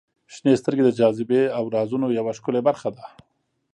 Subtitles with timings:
[0.33, 3.05] •شنې سترګې د جاذبې او رازونو یوه ښکلې برخه ده.